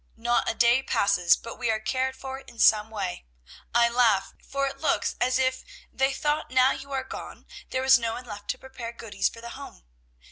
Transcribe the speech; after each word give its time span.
Not 0.17 0.49
a 0.49 0.55
day 0.55 0.81
passes 0.81 1.35
but 1.35 1.59
we 1.59 1.69
are 1.69 1.79
cared 1.79 2.15
for 2.15 2.39
in 2.39 2.57
some 2.57 2.89
way. 2.89 3.23
I 3.71 3.87
laugh, 3.87 4.33
for 4.43 4.65
it 4.65 4.79
looks 4.79 5.15
as 5.21 5.37
if 5.37 5.63
they 5.93 6.11
thought 6.11 6.49
now 6.49 6.71
you 6.71 6.91
are 6.91 7.03
gone 7.03 7.45
there 7.69 7.83
was 7.83 7.99
no 7.99 8.13
one 8.13 8.25
left 8.25 8.49
to 8.49 8.57
prepare 8.57 8.93
goodies 8.93 9.29
for 9.29 9.41
the 9.41 9.49
home. 9.49 9.83